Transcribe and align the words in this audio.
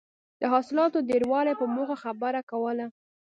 د 0.41 0.43
حاصلاتو 0.53 0.97
د 1.01 1.05
ډېروالي 1.09 1.53
په 1.57 1.65
موخه 1.75 1.95
خبره 2.03 2.41
کوله. 2.51 2.85